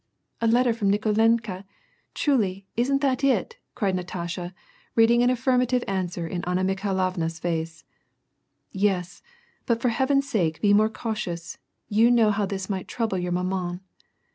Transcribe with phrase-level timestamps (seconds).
[0.41, 1.63] "A letter from Nikolenka?
[2.15, 4.51] Truly, isn't that it?" cried l^atasha,
[4.95, 7.83] reading an affirmative answer in Anna Mikhailovna's &ce.
[8.73, 9.21] ''Yes,
[9.67, 13.81] but for heaven's sake be more cautious; you know how this might trouble your rnaman.